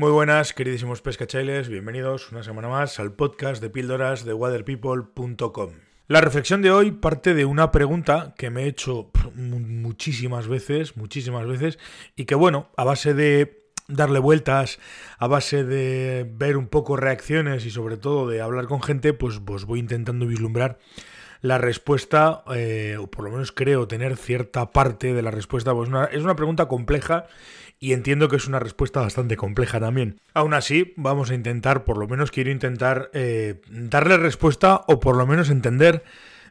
Muy 0.00 0.12
buenas, 0.12 0.54
queridísimos 0.54 1.02
pescachailes, 1.02 1.68
bienvenidos 1.68 2.30
una 2.30 2.44
semana 2.44 2.68
más 2.68 3.00
al 3.00 3.14
podcast 3.14 3.60
de 3.60 3.68
píldoras 3.68 4.24
de 4.24 4.32
waterpeople.com. 4.32 5.70
La 6.06 6.20
reflexión 6.20 6.62
de 6.62 6.70
hoy 6.70 6.92
parte 6.92 7.34
de 7.34 7.44
una 7.44 7.72
pregunta 7.72 8.32
que 8.38 8.48
me 8.48 8.62
he 8.62 8.68
hecho 8.68 9.10
muchísimas 9.34 10.46
veces, 10.46 10.96
muchísimas 10.96 11.48
veces, 11.48 11.80
y 12.14 12.26
que 12.26 12.36
bueno, 12.36 12.70
a 12.76 12.84
base 12.84 13.12
de 13.12 13.64
darle 13.88 14.20
vueltas, 14.20 14.78
a 15.18 15.26
base 15.26 15.64
de 15.64 16.30
ver 16.32 16.56
un 16.56 16.68
poco 16.68 16.96
reacciones 16.96 17.66
y 17.66 17.72
sobre 17.72 17.96
todo 17.96 18.28
de 18.28 18.40
hablar 18.40 18.66
con 18.66 18.80
gente, 18.80 19.14
pues, 19.14 19.40
pues 19.44 19.64
voy 19.64 19.80
intentando 19.80 20.28
vislumbrar 20.28 20.78
la 21.40 21.58
respuesta, 21.58 22.42
eh, 22.54 22.96
o 23.00 23.06
por 23.06 23.24
lo 23.24 23.30
menos 23.30 23.52
creo 23.52 23.86
tener 23.86 24.16
cierta 24.16 24.70
parte 24.70 25.14
de 25.14 25.22
la 25.22 25.30
respuesta. 25.30 25.72
Pues 25.74 25.90
es 26.12 26.22
una 26.22 26.36
pregunta 26.36 26.66
compleja 26.66 27.26
y 27.80 27.92
entiendo 27.92 28.28
que 28.28 28.36
es 28.36 28.46
una 28.46 28.58
respuesta 28.58 29.00
bastante 29.00 29.36
compleja 29.36 29.78
también. 29.78 30.20
Aún 30.34 30.54
así, 30.54 30.94
vamos 30.96 31.30
a 31.30 31.34
intentar, 31.34 31.84
por 31.84 31.96
lo 31.96 32.08
menos 32.08 32.30
quiero 32.30 32.50
intentar 32.50 33.10
eh, 33.12 33.60
darle 33.70 34.16
respuesta 34.16 34.82
o 34.88 34.98
por 35.00 35.16
lo 35.16 35.26
menos 35.26 35.50
entender 35.50 36.02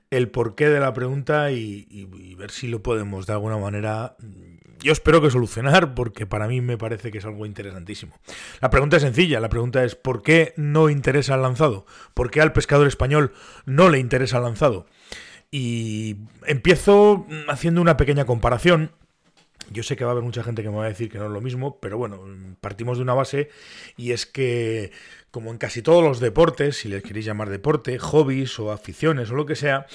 el 0.09 0.29
porqué 0.29 0.69
de 0.69 0.79
la 0.79 0.93
pregunta 0.93 1.51
y, 1.51 2.35
ver 2.37 2.51
si 2.51 2.67
lo 2.67 2.81
podemos 2.81 3.25
de 3.25 3.33
alguna 3.33 3.57
manera, 3.57 4.15
yo 4.79 4.91
espero 4.91 5.21
que 5.21 5.31
solucionar, 5.31 5.95
porque 5.95 6.25
para 6.25 6.47
mí 6.47 6.61
me 6.61 6.77
parece 6.77 7.11
que 7.11 7.17
es 7.17 7.25
algo 7.25 7.45
interesantísimo. 7.45 8.15
La 8.61 8.69
pregunta 8.69 8.97
es 8.97 9.03
sencilla, 9.03 9.39
la 9.39 9.49
pregunta 9.49 9.83
es 9.83 9.95
¿por 9.95 10.21
qué 10.21 10.53
no 10.55 10.89
interesa 10.89 11.35
el 11.35 11.41
lanzado? 11.41 11.85
¿Por 12.13 12.31
qué 12.31 12.41
al 12.41 12.53
pescador 12.53 12.87
español 12.87 13.33
no 13.65 13.89
le 13.89 13.99
interesa 13.99 14.37
el 14.37 14.43
lanzado? 14.43 14.85
Y 15.51 16.17
empiezo 16.45 17.25
haciendo 17.47 17.81
una 17.81 17.97
pequeña 17.97 18.25
comparación 18.25 18.91
yo 19.71 19.83
sé 19.83 19.95
que 19.95 20.03
va 20.03 20.11
a 20.11 20.13
haber 20.13 20.23
mucha 20.23 20.43
gente 20.43 20.63
que 20.63 20.69
me 20.69 20.77
va 20.77 20.85
a 20.85 20.89
decir 20.89 21.09
que 21.09 21.17
no 21.17 21.25
es 21.25 21.31
lo 21.31 21.41
mismo, 21.41 21.79
pero 21.79 21.97
bueno, 21.97 22.21
partimos 22.61 22.97
de 22.97 23.03
una 23.03 23.13
base 23.13 23.49
y 23.95 24.11
es 24.11 24.25
que, 24.25 24.91
como 25.31 25.51
en 25.51 25.57
casi 25.57 25.81
todos 25.81 26.03
los 26.03 26.19
deportes, 26.19 26.77
si 26.77 26.87
les 26.89 27.03
queréis 27.03 27.25
llamar 27.25 27.49
deporte, 27.49 27.99
hobbies 27.99 28.59
o 28.59 28.71
aficiones 28.71 29.29
o 29.31 29.35
lo 29.35 29.45
que 29.45 29.55
sea, 29.55 29.87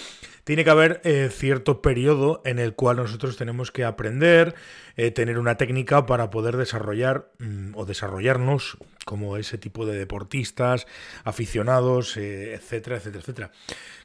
tiene 0.45 0.65
que 0.65 0.71
haber 0.71 1.01
eh, 1.05 1.31
cierto 1.33 1.83
periodo 1.83 2.43
en 2.45 2.59
el 2.59 2.75
cual 2.75 2.97
nosotros 2.97 3.37
tenemos 3.37 3.71
que 3.71 3.85
aprender, 3.85 4.55
eh, 4.97 5.11
tener 5.11 5.39
una 5.39 5.57
técnica 5.57 6.07
para 6.07 6.31
poder 6.31 6.57
desarrollar 6.57 7.31
mm, 7.39 7.77
o 7.77 7.85
desarrollarnos 7.85 8.79
como 9.05 9.37
ese 9.37 9.59
tipo 9.59 9.87
de 9.87 9.99
deportistas, 9.99 10.87
aficionados, 11.25 12.17
eh, 12.17 12.55
etcétera, 12.55 12.97
etcétera, 12.97 13.21
etcétera. 13.21 13.51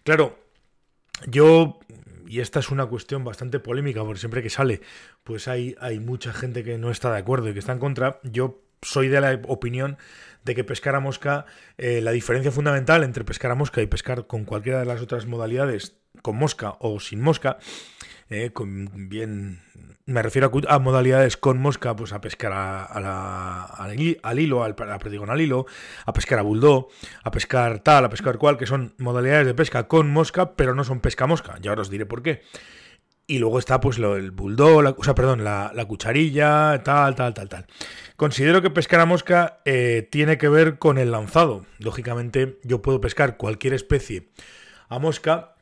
Claro, 0.04 0.40
yo 1.26 1.80
y 2.28 2.42
esta 2.42 2.59
es 2.59 2.70
una 2.70 2.86
cuestión 2.86 3.23
bastante 3.23 3.59
polémica, 3.59 4.03
porque 4.03 4.20
siempre 4.20 4.44
que 4.44 4.50
sale, 4.50 4.81
pues 5.23 5.47
hay, 5.47 5.75
hay 5.80 6.00
mucha 6.00 6.33
gente 6.33 6.64
que 6.64 6.78
no 6.78 6.92
está 6.92 7.11
de 7.11 7.20
acuerdo 7.20 7.50
y 7.50 7.53
que 7.53 7.59
está 7.59 7.72
en 7.72 7.80
contra. 7.80 8.20
Yo 8.23 8.61
soy 8.81 9.08
de 9.08 9.22
la 9.22 9.39
opinión 9.47 9.97
de 10.44 10.55
que 10.55 10.64
pescar 10.64 10.95
a 10.95 11.00
mosca, 11.00 11.45
eh, 11.78 12.02
la 12.02 12.11
diferencia 12.11 12.52
fundamental 12.52 13.03
entre 13.03 13.23
pescar 13.23 13.52
a 13.52 13.55
mosca 13.55 13.81
y 13.81 13.88
pescar 13.88 14.28
con 14.28 14.45
cualquiera 14.45 14.80
de 14.80 14.86
las 14.86 15.02
otras 15.02 15.25
modalidades, 15.25 15.98
con 16.22 16.38
mosca 16.38 16.75
o 16.80 17.00
sin 17.00 17.22
mosca, 17.22 17.58
eh, 18.30 18.52
bien 18.94 19.61
me 20.08 20.23
refiero 20.23 20.50
a, 20.70 20.80
modalidades 20.80 21.36
con 21.36 21.59
mosca, 21.59 21.95
pues 21.95 22.14
a 22.14 22.22
pescar 22.22 22.53
al 22.53 24.00
hilo, 24.00 24.64
al, 24.64 24.75
a, 24.80 24.95
al 24.95 25.42
hilo, 25.42 25.66
a 26.06 26.14
pescar 26.14 26.39
a 26.39 26.42
bulldog, 26.44 26.88
a 27.23 27.31
pescar 27.31 27.80
tal, 27.80 28.05
a 28.05 28.09
pescar 28.09 28.38
cual, 28.38 28.58
que 28.58 28.66
son 28.66 28.95
modalidades 28.98 29.45
de 29.45 29.53
pesca 29.53 29.88
con 29.89 30.09
mosca, 30.09 30.55
pero 30.55 30.73
no 30.73 30.86
son 30.86 31.02
pesca 31.02 31.28
mosca. 31.28 31.58
Ya 31.61 31.73
os 31.73 31.89
diré 31.89 32.05
por 32.05 32.23
qué. 32.23 32.42
Y 33.28 33.39
luego 33.39 33.59
está 33.59 33.81
pues 33.81 33.98
el 33.98 34.31
bulldog, 34.31 34.95
o 34.98 35.03
sea, 35.03 35.14
perdón, 35.14 35.44
la, 35.44 35.86
cucharilla, 35.86 36.81
tal, 36.86 37.14
tal, 37.16 37.33
tal, 37.33 37.50
tal. 37.50 37.66
Considero 38.16 38.61
que 38.61 38.70
pescar 38.70 39.02
a 39.02 39.05
mosca 39.05 39.59
eh, 39.66 40.08
tiene 40.09 40.38
que 40.38 40.48
ver 40.48 40.80
con 40.80 40.98
el 40.98 41.11
lanzado. 41.11 41.66
Lógicamente, 41.80 42.59
yo 42.64 42.81
puedo 42.81 43.02
pescar 43.02 43.36
cualquier 43.36 43.73
especie 43.73 44.30
a 44.88 45.00
mosca, 45.00 45.57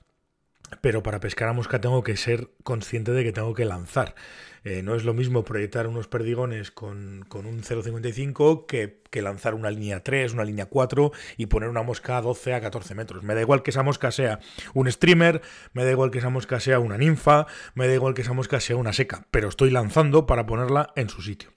pero 0.81 1.03
para 1.03 1.19
pescar 1.19 1.49
a 1.49 1.53
mosca 1.53 1.81
tengo 1.81 2.03
que 2.03 2.17
ser 2.17 2.49
consciente 2.63 3.11
de 3.11 3.23
que 3.23 3.31
tengo 3.31 3.53
que 3.53 3.65
lanzar. 3.65 4.15
Eh, 4.63 4.81
no 4.81 4.95
es 4.95 5.03
lo 5.03 5.13
mismo 5.13 5.43
proyectar 5.43 5.85
unos 5.85 6.07
perdigones 6.07 6.71
con, 6.71 7.25
un 7.31 7.61
0,55 7.61 8.65
que, 8.65 9.03
que, 9.11 9.21
lanzar 9.21 9.53
una 9.53 9.69
línea 9.69 10.01
3, 10.01 10.33
una 10.33 10.43
línea 10.43 10.65
4 10.65 11.11
y 11.37 11.45
poner 11.45 11.69
una 11.69 11.83
mosca 11.83 12.17
a 12.17 12.21
12 12.21 12.55
a 12.55 12.61
14 12.61 12.95
metros. 12.95 13.23
Me 13.23 13.35
da 13.35 13.41
igual 13.41 13.61
que 13.61 13.69
esa 13.69 13.83
mosca 13.83 14.09
sea 14.09 14.39
un 14.73 14.91
streamer, 14.91 15.41
me 15.73 15.85
da 15.85 15.91
igual 15.91 16.09
que 16.09 16.17
esa 16.17 16.29
mosca 16.29 16.59
sea 16.59 16.79
una 16.79 16.97
ninfa, 16.97 17.45
me 17.75 17.87
da 17.87 17.93
igual 17.93 18.15
que 18.15 18.23
esa 18.23 18.33
mosca 18.33 18.59
sea 18.59 18.75
una 18.75 18.91
seca, 18.91 19.27
pero 19.29 19.49
estoy 19.49 19.69
lanzando 19.69 20.25
para 20.25 20.47
ponerla 20.47 20.91
en 20.95 21.09
su 21.09 21.21
sitio. 21.21 21.51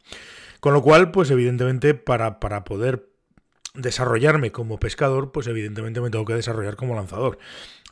Con 0.61 0.75
lo 0.75 0.83
cual, 0.83 1.11
pues 1.11 1.31
evidentemente 1.31 1.95
para, 1.95 2.41
para 2.41 2.65
poder 2.65 3.09
desarrollarme 3.75 4.53
como 4.53 4.79
pescador, 4.79 5.33
pues 5.33 5.47
evidentemente 5.47 6.01
me 6.01 6.11
tengo 6.11 6.25
que 6.25 6.35
desarrollar 6.35 6.77
como 6.77 6.95
lanzador. 6.95 7.39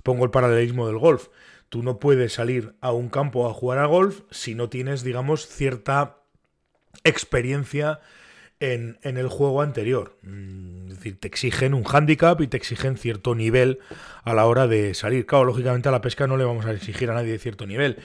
Pongo 0.03 0.25
el 0.25 0.31
paralelismo 0.31 0.87
del 0.87 0.99
golf. 0.99 1.29
Tú 1.69 1.83
no 1.83 1.99
puedes 1.99 2.33
salir 2.33 2.75
a 2.81 2.93
un 2.93 3.09
campo 3.09 3.49
a 3.49 3.55
jugar 3.55 3.79
a 3.79 3.87
golf 3.87 4.21
si 4.31 4.55
no 4.55 4.69
tienes, 4.69 5.03
digamos, 5.03 5.47
cierta 5.47 6.19
experiencia 7.05 8.01
en, 8.61 8.99
el 9.03 9.29
juego 9.29 9.63
anterior. 9.63 10.17
Mm, 10.23 10.89
es 10.89 10.97
decir, 10.97 11.21
te 11.21 11.29
exigen 11.29 11.75
un 11.75 11.85
handicap 11.85 12.41
y 12.41 12.47
te 12.47 12.57
exigen 12.57 12.97
cierto 12.97 13.35
nivel 13.35 13.81
a 14.23 14.35
la 14.35 14.47
hora 14.47 14.67
de 14.67 14.95
salir. 14.95 15.27
Claro, 15.27 15.45
lógicamente 15.45 15.89
a 15.89 15.93
la 15.93 16.01
pesca 16.01 16.27
no 16.27 16.37
le 16.37 16.45
vamos 16.45 16.67
a 16.67 16.73
exigir 16.73 17.11
a 17.11 17.15
nadie 17.15 17.33
de 17.33 17.39
cierto 17.39 17.67
nivel. 17.67 17.99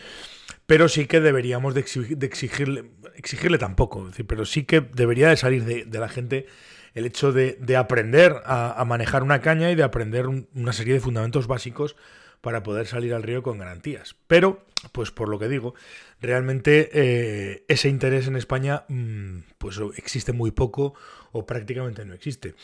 Pero 0.65 0.89
sí 0.89 1.05
que 1.05 1.19
deberíamos 1.19 1.73
de, 1.73 1.81
exigirle, 1.81 2.91
exigirle 3.15 3.57
tampoco, 3.57 4.09
pero 4.27 4.45
sí 4.45 4.63
que 4.63 4.81
debería 4.81 5.29
de 5.29 5.37
salir 5.37 5.63
de 5.65 5.99
la 5.99 6.07
gente 6.07 6.47
el 6.93 7.05
hecho 7.05 7.31
de, 7.31 7.57
aprender 7.77 8.41
a, 8.45 8.83
manejar 8.85 9.23
una 9.23 9.41
caña 9.41 9.71
y 9.71 9.75
de 9.75 9.83
aprender 9.83 10.27
una 10.27 10.73
serie 10.73 10.93
de 10.93 10.99
fundamentos 10.99 11.47
básicos 11.47 11.95
para 12.41 12.63
poder 12.63 12.87
salir 12.87 13.13
al 13.13 13.23
río 13.23 13.43
con 13.43 13.59
garantías. 13.59 14.15
Pero, 14.27 14.65
pues 14.91 15.11
por 15.11 15.29
lo 15.29 15.39
que 15.39 15.47
digo, 15.47 15.75
realmente 16.19 16.89
eh, 16.93 17.65
ese 17.67 17.87
interés 17.87 18.27
en 18.27 18.35
España 18.35 18.83
mm, 18.89 19.39
pues 19.57 19.79
existe 19.95 20.33
muy 20.33 20.51
poco 20.51 20.95
o 21.31 21.45
prácticamente 21.45 22.03
no 22.03 22.13
existe. 22.13 22.55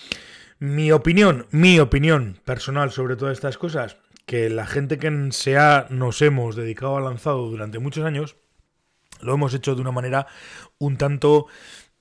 Mi 0.59 0.91
opinión, 0.91 1.45
mi 1.51 1.79
opinión 1.79 2.39
personal 2.43 2.91
sobre 2.91 3.15
todas 3.15 3.33
estas 3.33 3.57
cosas, 3.57 3.97
que 4.25 4.49
la 4.49 4.65
gente 4.65 4.97
que 4.97 5.29
se 5.31 5.55
nos 5.89 6.21
hemos 6.21 6.55
dedicado 6.55 6.97
al 6.97 7.05
lanzado 7.05 7.47
durante 7.47 7.79
muchos 7.79 8.03
años, 8.03 8.35
lo 9.21 9.33
hemos 9.33 9.53
hecho 9.53 9.75
de 9.75 9.81
una 9.81 9.91
manera 9.91 10.27
un 10.79 10.97
tanto 10.97 11.47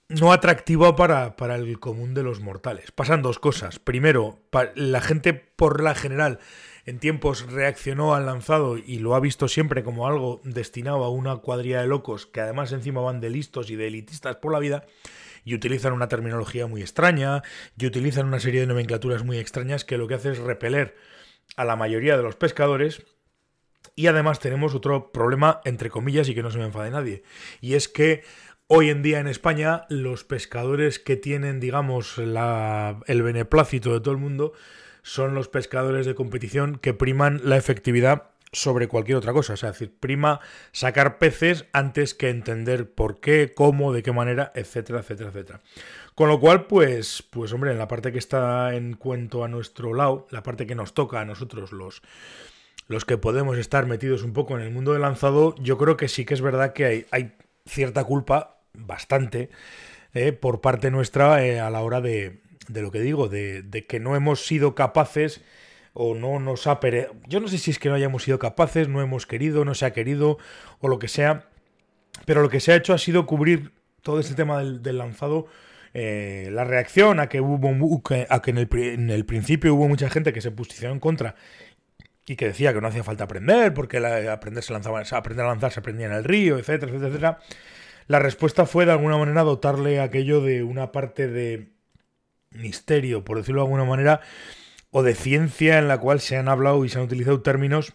no 0.09 0.33
atractivo 0.33 0.95
para, 0.95 1.37
para, 1.37 1.57
el 1.57 1.81
común 1.81 2.15
de 2.15 2.23
los 2.23 2.41
mortales. 2.41 2.93
Pasan 2.93 3.23
dos 3.23 3.39
cosas. 3.39 3.79
Primero, 3.79 4.41
la 4.75 5.01
gente 5.01 5.35
por 5.35 5.83
la 5.83 5.95
general 5.95 6.39
en 6.85 7.01
tiempos 7.01 7.51
reaccionó 7.51 8.15
al 8.15 8.27
lanzado 8.27 8.79
y 8.79 9.01
lo 9.01 9.17
ha 9.17 9.21
visto 9.21 9.49
siempre 9.49 9.83
como 9.83 10.07
algo 10.07 10.41
destinado 10.45 11.03
a 11.05 11.11
una 11.11 11.37
cuadrilla 11.39 11.81
de 11.81 11.89
locos 11.89 12.27
que 12.27 12.41
además 12.41 12.71
encima 12.73 13.01
van 13.01 13.21
de 13.21 13.31
listos 13.31 13.71
y 13.71 13.77
de 13.77 13.89
elitistas 13.89 14.37
por 14.37 14.53
la 14.53 14.61
vida 14.61 14.87
y 15.45 15.55
utilizan 15.55 15.93
una 15.93 16.09
terminología 16.09 16.69
muy 16.69 16.83
extraña 16.83 17.43
y 17.77 17.87
utilizan 17.87 18.27
una 18.27 18.39
serie 18.39 18.61
de 18.61 18.67
nomenclaturas 18.67 19.25
muy 19.25 19.39
extrañas 19.39 19.85
que 19.85 19.99
lo 19.99 20.07
que 20.07 20.15
hace 20.15 20.31
es 20.31 20.39
repeler 20.39 20.97
a 21.57 21.65
la 21.65 21.75
mayoría 21.75 22.17
de 22.17 22.23
los 22.23 22.37
pescadores 22.37 23.03
y 23.97 24.09
además 24.09 24.41
tenemos 24.41 24.75
otro 24.75 25.11
problema, 25.11 25.61
entre 25.65 25.89
comillas, 25.89 26.29
y 26.29 26.35
que 26.35 26.43
no 26.43 26.51
se 26.51 26.59
me 26.59 26.65
enfade 26.65 26.91
nadie. 26.91 27.23
Y 27.61 27.75
es 27.75 27.89
que 27.89 28.25
Hoy 28.69 28.91
en 28.91 29.01
día 29.01 29.21
en 29.21 29.29
España, 29.29 29.87
los 29.91 30.25
pescadores 30.25 30.99
que 30.99 31.15
tienen, 31.15 31.61
digamos, 31.61 32.19
el 32.19 33.23
beneplácito 33.23 33.93
de 33.93 34.01
todo 34.01 34.11
el 34.11 34.19
mundo 34.19 34.55
son 35.03 35.37
los 35.37 35.47
pescadores 35.47 36.05
de 36.05 36.17
competición 36.17 36.79
que 36.79 36.93
priman 36.93 37.41
la 37.45 37.57
efectividad 37.57 38.31
sobre 38.51 38.89
cualquier 38.89 39.19
otra 39.19 39.33
cosa. 39.33 39.55
Es 39.55 39.61
decir, 39.61 39.95
prima 40.01 40.41
sacar 40.73 41.19
peces 41.19 41.67
antes 41.73 42.15
que 42.15 42.29
entender 42.29 42.91
por 42.91 43.21
qué, 43.21 43.53
cómo, 43.55 43.93
de 43.93 44.03
qué 44.03 44.11
manera, 44.11 44.51
etcétera, 44.57 44.99
etcétera, 44.99 45.31
etcétera. 45.31 45.61
Con 46.17 46.29
lo 46.29 46.41
cual, 46.41 46.67
pues, 46.67 47.23
pues 47.31 47.53
hombre, 47.53 47.71
en 47.71 47.79
la 47.79 47.87
parte 47.87 48.11
que 48.11 48.19
está 48.19 48.75
en 48.75 48.95
cuento 48.95 49.45
a 49.45 49.49
nuestro 49.49 49.95
lado, 49.95 50.27
la 50.33 50.43
parte 50.43 50.67
que 50.67 50.75
nos 50.75 50.93
toca 50.93 51.21
a 51.21 51.25
nosotros 51.25 51.71
los 51.71 52.03
los 52.89 53.05
que 53.05 53.19
podemos 53.19 53.59
estar 53.59 53.87
metidos 53.87 54.23
un 54.23 54.33
poco 54.33 54.57
en 54.57 54.63
el 54.63 54.73
mundo 54.73 54.93
del 54.93 55.03
lanzado, 55.03 55.55
yo 55.61 55.77
creo 55.77 55.97
que 55.97 56.09
sí 56.09 56.25
que 56.25 56.35
es 56.35 56.41
verdad 56.41 56.73
que 56.73 57.07
hay 57.11 57.37
cierta 57.67 58.05
culpa 58.05 58.56
bastante 58.77 59.51
eh, 60.15 60.33
por 60.33 60.61
parte 60.61 60.91
nuestra 60.91 61.45
eh, 61.45 61.61
a 61.61 61.71
la 61.71 61.83
hora 61.83 62.01
de, 62.01 62.41
de 62.69 62.83
lo 62.83 62.91
que 62.91 63.01
digo, 63.01 63.29
de, 63.29 63.85
que 63.89 64.01
no 64.01 64.17
hemos 64.17 64.47
sido 64.47 64.75
capaces 64.75 65.43
o 65.93 66.15
no 66.15 66.39
nos 66.39 66.67
ha... 66.67 66.81
Yo 67.27 67.41
no 67.41 67.49
sé 67.49 67.59
si 67.59 67.71
es 67.71 67.79
que 67.79 67.89
no 67.89 67.95
hayamos 67.95 68.25
sido 68.25 68.39
capaces, 68.39 68.89
no 68.89 69.01
hemos 69.01 69.27
querido, 69.27 69.65
no 69.65 69.75
se 69.75 69.87
ha 69.87 69.93
querido 69.93 70.39
o 70.81 70.89
lo 70.89 70.99
que 70.99 71.09
sea, 71.09 71.49
pero 72.25 72.43
lo 72.43 72.49
que 72.49 72.61
se 72.61 72.73
ha 72.73 72.77
hecho 72.77 72.93
ha 72.93 72.99
sido 72.99 73.27
cubrir 73.27 73.73
todo 74.03 74.21
este 74.21 74.35
tema 74.35 74.59
del, 74.63 74.99
lanzado. 74.99 75.47
Eh, 75.95 76.49
la 76.53 76.65
reacción 76.65 77.21
a 77.21 77.29
que 77.29 77.41
hubo 77.41 77.71
a 78.29 78.43
que 78.43 78.51
en 78.51 78.59
el, 78.59 78.69
en 78.73 79.11
el, 79.11 79.25
principio 79.25 79.75
hubo 79.75 79.89
mucha 79.89 80.11
gente 80.11 80.35
que 80.35 80.43
se 80.43 80.51
posicionó 80.51 80.93
en 80.93 81.01
contra 81.01 81.37
y 82.27 82.37
que 82.37 82.49
decía 82.49 82.75
que 82.75 82.83
no 82.83 82.89
hacía 82.89 83.03
falta 83.03 83.25
aprender 83.25 83.73
porque 83.73 83.99
la, 83.99 84.33
aprender, 84.33 84.63
se 84.63 84.75
lanzaba, 84.75 85.01
aprender 85.01 85.47
a 85.47 85.49
lanzar 85.49 85.73
se 85.73 85.81
aprendía 85.81 86.07
en 86.07 86.13
el 86.13 86.25
río, 86.25 86.59
etcétera, 86.59 86.93
etcétera, 86.93 87.09
etcétera. 87.09 87.39
La 88.07 88.19
respuesta 88.19 88.67
fue 88.67 88.87
de 88.87 88.93
alguna 88.93 89.17
manera 89.17 89.43
dotarle 89.43 90.01
aquello 90.01 90.41
de 90.41 90.63
una 90.63 90.93
parte 90.93 91.29
de 91.29 91.73
misterio, 92.51 93.25
por 93.25 93.39
decirlo 93.39 93.63
de 93.63 93.67
alguna 93.67 93.85
manera, 93.85 94.21
o 94.91 95.03
de 95.03 95.15
ciencia 95.15 95.79
en 95.79 95.89
la 95.89 95.99
cual 95.99 96.21
se 96.21 96.37
han 96.37 96.49
hablado 96.49 96.85
y 96.85 96.89
se 96.89 96.99
han 96.99 97.05
utilizado 97.05 97.43
términos 97.43 97.95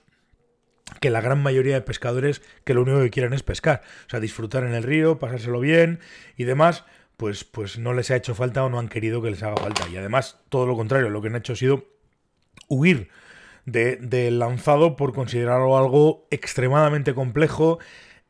que 0.99 1.09
la 1.09 1.21
gran 1.21 1.41
mayoría 1.41 1.75
de 1.75 1.81
pescadores 1.81 2.41
que 2.63 2.73
lo 2.73 2.81
único 2.81 2.99
que 2.99 3.09
quieren 3.09 3.33
es 3.33 3.43
pescar, 3.43 3.81
o 4.07 4.09
sea, 4.09 4.19
disfrutar 4.19 4.63
en 4.63 4.73
el 4.73 4.83
río, 4.83 5.19
pasárselo 5.19 5.59
bien 5.59 5.99
y 6.35 6.43
demás, 6.43 6.83
pues, 7.15 7.43
pues 7.43 7.77
no 7.77 7.93
les 7.93 8.11
ha 8.11 8.15
hecho 8.17 8.35
falta 8.35 8.63
o 8.63 8.69
no 8.69 8.79
han 8.79 8.89
querido 8.89 9.21
que 9.21 9.31
les 9.31 9.43
haga 9.43 9.55
falta. 9.55 9.87
Y 9.89 9.97
además, 9.97 10.39
todo 10.49 10.65
lo 10.65 10.75
contrario, 10.75 11.09
lo 11.09 11.21
que 11.21 11.29
han 11.29 11.35
hecho 11.35 11.53
ha 11.53 11.55
sido 11.55 11.85
huir 12.67 13.09
del 13.65 14.09
de 14.09 14.31
lanzado 14.31 14.95
por 14.95 15.13
considerarlo 15.13 15.77
algo 15.77 16.27
extremadamente 16.31 17.13
complejo, 17.13 17.79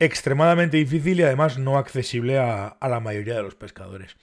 extremadamente 0.02 0.78
difícil 0.78 1.20
y 1.20 1.24
además 1.24 1.60
no 1.60 1.78
accesible 1.78 2.40
a, 2.40 2.68
a 2.68 2.90
la 2.90 3.00
mayoría 3.00 3.36
de 3.36 3.44
los 3.44 3.56
pescadores. 3.56 4.18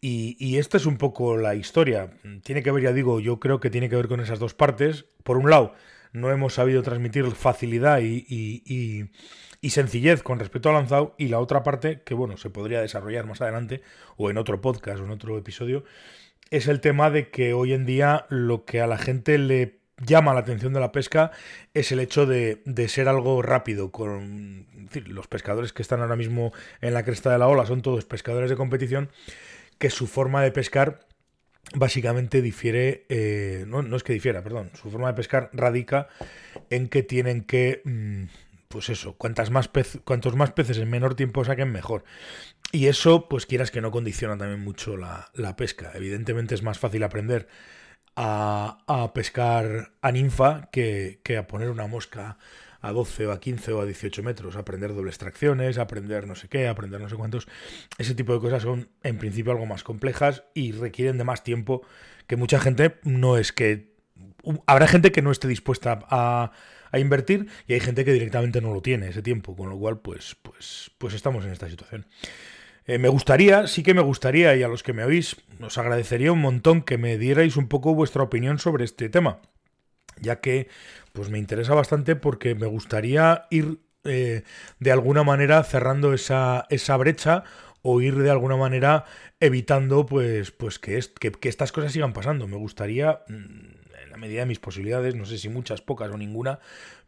Y, 0.00 0.36
y, 0.40 0.56
esta 0.56 0.78
es 0.78 0.86
un 0.86 0.96
poco 0.96 1.36
la 1.36 1.54
historia. 1.54 2.10
Tiene 2.42 2.62
que 2.62 2.70
ver, 2.70 2.82
ya 2.82 2.92
digo, 2.92 3.20
yo 3.20 3.38
creo 3.38 3.60
que 3.60 3.68
tiene 3.68 3.90
que 3.90 3.96
ver 3.96 4.08
con 4.08 4.20
esas 4.20 4.38
dos 4.38 4.54
partes. 4.54 5.04
Por 5.22 5.36
un 5.36 5.50
lado, 5.50 5.74
no 6.12 6.30
hemos 6.30 6.54
sabido 6.54 6.82
transmitir 6.82 7.30
facilidad 7.32 8.00
y, 8.00 9.10
sencillez 9.62 10.22
con 10.22 10.38
respecto 10.38 10.70
al 10.70 10.76
lanzado. 10.76 11.14
Y 11.18 11.28
la 11.28 11.38
otra 11.38 11.62
parte, 11.62 12.00
que 12.02 12.14
bueno, 12.14 12.38
se 12.38 12.48
podría 12.48 12.80
desarrollar 12.80 13.26
más 13.26 13.42
adelante, 13.42 13.82
o 14.16 14.30
en 14.30 14.38
otro 14.38 14.62
podcast 14.62 15.00
o 15.00 15.04
en 15.04 15.10
otro 15.10 15.36
episodio, 15.36 15.84
es 16.50 16.66
el 16.66 16.80
tema 16.80 17.10
de 17.10 17.28
que 17.28 17.52
hoy 17.52 17.74
en 17.74 17.84
día 17.84 18.24
lo 18.30 18.64
que 18.64 18.80
a 18.80 18.86
la 18.86 18.96
gente 18.96 19.36
le 19.36 19.79
llama 20.04 20.34
la 20.34 20.40
atención 20.40 20.72
de 20.72 20.80
la 20.80 20.92
pesca 20.92 21.30
es 21.74 21.92
el 21.92 22.00
hecho 22.00 22.26
de, 22.26 22.60
ser 22.88 23.08
algo 23.08 23.42
rápido. 23.42 23.90
Con 23.90 24.66
los 25.06 25.26
pescadores 25.28 25.72
que 25.72 25.82
están 25.82 26.00
ahora 26.00 26.16
mismo 26.16 26.52
en 26.80 26.94
la 26.94 27.04
cresta 27.04 27.30
de 27.30 27.38
la 27.38 27.48
ola 27.48 27.66
son 27.66 27.82
todos 27.82 28.04
pescadores 28.04 28.50
de 28.50 28.56
competición, 28.56 29.10
que 29.78 29.90
su 29.90 30.06
forma 30.06 30.42
de 30.42 30.52
pescar 30.52 31.06
básicamente 31.74 32.42
difiere, 32.42 33.04
eh, 33.08 33.64
no, 33.66 33.82
no, 33.82 33.96
es 33.96 34.02
que 34.02 34.12
difiera, 34.12 34.42
perdón, 34.42 34.70
su 34.80 34.90
forma 34.90 35.08
de 35.08 35.14
pescar 35.14 35.50
radica 35.52 36.08
en 36.70 36.88
que 36.88 37.02
tienen 37.02 37.42
que, 37.42 37.82
mm, 37.84 38.24
pues 38.68 38.88
eso, 38.88 39.14
cuantas 39.16 39.50
más 39.50 39.70
cuantos 40.04 40.34
más 40.36 40.52
peces 40.52 40.78
en 40.78 40.90
menor 40.90 41.14
tiempo 41.14 41.44
saquen, 41.44 41.70
mejor. 41.70 42.04
Y 42.72 42.86
eso, 42.86 43.28
pues 43.28 43.46
quieras 43.46 43.70
que 43.70 43.80
no 43.80 43.90
condiciona 43.90 44.38
también 44.38 44.60
mucho 44.60 44.96
la, 44.96 45.30
la 45.34 45.56
pesca. 45.56 45.92
Evidentemente 45.94 46.54
es 46.54 46.62
más 46.62 46.78
fácil 46.78 47.02
aprender 47.02 47.48
a, 48.22 49.10
pescar 49.14 49.92
a 50.02 50.12
ninfa 50.12 50.68
que, 50.70 51.20
que 51.22 51.38
a 51.38 51.46
poner 51.46 51.70
una 51.70 51.86
mosca 51.86 52.36
a 52.82 52.92
12 52.92 53.26
o 53.26 53.32
a 53.32 53.40
15 53.40 53.72
o 53.72 53.80
a 53.80 53.86
18 53.86 54.22
metros, 54.22 54.56
aprender 54.56 54.94
dobles 54.94 55.18
tracciones, 55.18 55.78
aprender 55.78 56.26
no 56.26 56.34
sé 56.34 56.48
qué, 56.48 56.68
aprender 56.68 57.00
no 57.00 57.08
sé 57.08 57.16
cuántos. 57.16 57.48
Ese 57.98 58.14
tipo 58.14 58.32
de 58.32 58.40
cosas 58.40 58.62
son 58.62 58.88
en 59.02 59.18
principio 59.18 59.52
algo 59.52 59.66
más 59.66 59.84
complejas 59.84 60.44
y 60.54 60.72
requieren 60.72 61.18
de 61.18 61.24
más 61.24 61.44
tiempo 61.44 61.82
que 62.26 62.36
mucha 62.36 62.60
gente 62.60 62.96
no 63.04 63.36
es 63.36 63.52
que... 63.52 63.90
Habrá 64.66 64.86
gente 64.86 65.12
que 65.12 65.20
no 65.20 65.30
esté 65.30 65.48
dispuesta 65.48 66.00
a, 66.08 66.52
a 66.92 66.98
invertir 66.98 67.48
y 67.66 67.74
hay 67.74 67.80
gente 67.80 68.04
que 68.04 68.12
directamente 68.12 68.60
no 68.60 68.72
lo 68.72 68.80
tiene 68.80 69.08
ese 69.08 69.22
tiempo, 69.22 69.54
con 69.54 69.68
lo 69.68 69.78
cual 69.78 69.98
pues, 69.98 70.36
pues, 70.42 70.90
pues 70.98 71.14
estamos 71.14 71.44
en 71.44 71.52
esta 71.52 71.68
situación. 71.68 72.06
Eh, 72.90 72.98
me 72.98 73.08
gustaría, 73.08 73.68
sí 73.68 73.84
que 73.84 73.94
me 73.94 74.00
gustaría, 74.00 74.56
y 74.56 74.64
a 74.64 74.68
los 74.68 74.82
que 74.82 74.92
me 74.92 75.04
oís, 75.04 75.36
os 75.62 75.78
agradecería 75.78 76.32
un 76.32 76.40
montón 76.40 76.82
que 76.82 76.98
me 76.98 77.18
dierais 77.18 77.56
un 77.56 77.68
poco 77.68 77.94
vuestra 77.94 78.24
opinión 78.24 78.58
sobre 78.58 78.84
este 78.84 79.08
tema 79.08 79.38
ya 80.20 80.40
que 80.40 80.68
pues 81.12 81.30
me 81.30 81.38
interesa 81.38 81.72
bastante 81.72 82.16
porque 82.16 82.56
me 82.56 82.66
gustaría 82.66 83.46
ir 83.50 83.78
eh, 84.02 84.42
de 84.80 84.90
alguna 84.90 85.22
manera 85.22 85.62
cerrando 85.62 86.12
esa, 86.12 86.66
esa 86.68 86.96
brecha 86.96 87.44
o 87.82 88.00
ir 88.00 88.16
de 88.16 88.30
alguna 88.30 88.56
manera 88.56 89.04
evitando 89.38 90.04
pues, 90.04 90.50
pues 90.50 90.80
que, 90.80 90.98
es, 90.98 91.08
que, 91.08 91.48
estas 91.48 91.70
cosas 91.70 91.92
sigan 91.92 92.12
pasando. 92.12 92.48
Me 92.48 92.56
gustaría, 92.56 93.22
mm, 93.28 93.32
en 94.02 94.10
la 94.10 94.16
medida 94.16 94.40
de 94.40 94.46
mis 94.46 94.58
posibilidades, 94.58 95.14
no 95.14 95.26
sé 95.26 95.38
si 95.38 95.48
muchas, 95.48 95.80
pocas 95.80 96.10
o 96.10 96.18
ninguna, 96.18 96.58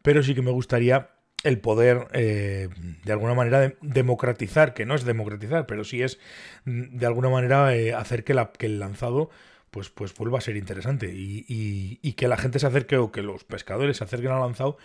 pero 0.01 0.23
sí 0.23 0.33
que 0.33 0.41
me 0.41 0.51
gustaría 0.51 1.09
el 1.43 1.59
poder 1.59 2.07
eh, 2.13 2.69
de 3.03 3.11
alguna 3.11 3.33
manera 3.33 3.73
democratizar, 3.81 4.73
que 4.73 4.85
no 4.85 4.95
es 4.95 5.03
democratizar, 5.03 5.65
pero 5.65 5.83
sí 5.83 6.01
es 6.01 6.19
mm, 6.65 6.97
de 6.97 7.05
alguna 7.05 7.29
manera 7.29 7.75
eh, 7.75 7.93
hacer 7.93 8.23
que, 8.23 8.33
el 8.33 8.79
lanzado 8.79 9.29
pues, 9.69 9.89
pues 9.89 10.13
vuelva 10.15 10.37
a 10.37 10.41
ser 10.41 10.55
interesante 10.55 11.11
y, 11.13 12.13
que 12.13 12.27
la 12.27 12.37
gente 12.37 12.59
se 12.59 12.67
acerque 12.67 12.97
o 12.97 13.11
que 13.11 13.21
los 13.21 13.43
pescadores 13.43 13.97
se 13.97 14.03
acerquen 14.03 14.31
al 14.31 14.39
lanzado, 14.39 14.77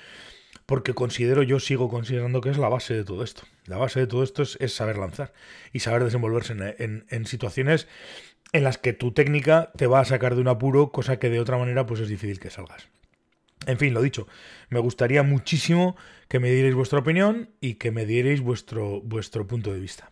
porque 0.66 0.94
considero, 0.94 1.42
yo 1.42 1.60
sigo 1.60 1.88
considerando 1.88 2.40
que 2.40 2.50
es 2.50 2.58
la 2.58 2.68
base 2.68 2.94
de 2.94 3.04
todo 3.04 3.22
esto. 3.22 3.42
La 3.66 3.76
base 3.76 4.00
de 4.00 4.06
todo 4.06 4.22
esto 4.22 4.42
es, 4.42 4.72
saber 4.72 4.96
lanzar 4.96 5.32
y 5.72 5.80
saber 5.80 6.04
desenvolverse 6.04 6.54
en, 6.78 7.26
situaciones 7.26 7.86
en 8.52 8.64
las 8.64 8.78
que 8.78 8.94
tu 8.94 9.12
técnica 9.12 9.70
te 9.76 9.86
va 9.86 10.00
a 10.00 10.04
sacar 10.04 10.34
de 10.34 10.40
un 10.40 10.48
apuro, 10.48 10.90
cosa 10.90 11.18
que 11.18 11.30
de 11.30 11.38
otra 11.38 11.58
manera 11.58 11.86
pues 11.86 12.00
es 12.00 12.08
difícil 12.08 12.40
que 12.40 12.50
salgas. 12.50 12.88
En 13.68 13.76
fin, 13.76 13.92
lo 13.92 14.00
dicho, 14.00 14.26
me 14.70 14.80
gustaría 14.80 15.22
muchísimo 15.22 15.94
que 16.26 16.40
me 16.40 16.50
dierais 16.50 16.74
vuestra 16.74 17.00
opinión 17.00 17.50
y 17.60 17.74
que 17.74 17.90
me 17.90 18.06
dierais 18.06 18.40
vuestro, 18.40 19.02
vuestro 19.02 19.46
punto 19.46 19.74
de 19.74 19.78
vista. 19.78 20.10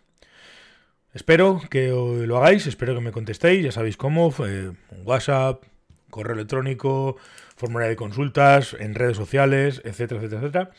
Espero 1.15 1.63
que 1.71 1.89
lo 1.89 2.37
hagáis, 2.37 2.67
espero 2.67 2.95
que 2.95 3.01
me 3.01 3.13
contestéis, 3.13 3.65
ya 3.65 3.73
sabéis 3.73 3.97
cómo, 3.97 4.31
eh, 4.47 4.73
WhatsApp, 5.05 5.65
correo 6.11 6.35
electrónico, 6.35 7.17
formulario 7.57 7.89
de 7.89 7.97
consultas, 7.97 8.77
en 8.79 8.95
redes 8.95 9.17
sociales, 9.17 9.81
etcétera, 9.87 10.21
etcétera, 10.21 10.43
etcétera. 10.43 10.71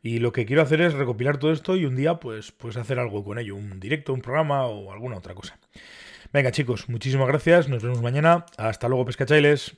Y 0.00 0.20
lo 0.20 0.30
que 0.30 0.46
quiero 0.46 0.62
hacer 0.62 0.82
es 0.82 0.94
recopilar 0.94 1.38
todo 1.38 1.50
esto 1.50 1.74
y 1.74 1.84
un 1.84 1.96
día 1.96 2.20
pues, 2.20 2.52
pues 2.52 2.76
hacer 2.76 3.00
algo 3.00 3.24
con 3.24 3.40
ello, 3.40 3.56
un 3.56 3.80
directo, 3.80 4.14
un 4.14 4.22
programa 4.22 4.66
o 4.66 4.92
alguna 4.92 5.16
otra 5.16 5.34
cosa. 5.34 5.58
Venga 6.32 6.52
chicos, 6.52 6.88
muchísimas 6.88 7.26
gracias, 7.26 7.68
nos 7.68 7.82
vemos 7.82 8.00
mañana, 8.00 8.46
hasta 8.56 8.86
luego 8.86 9.04
pescachailes. 9.04 9.76